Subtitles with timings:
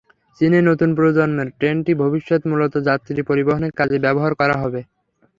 [0.41, 4.81] চীনে নতুন প্রজন্মের ট্রেনটি ভবিষ্যতে মূলত যাত্রী পরিবহনের কাজে ব্যবহার করা হবে।